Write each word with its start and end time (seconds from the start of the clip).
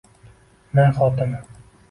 na 0.73 0.85
xotini 0.97 1.39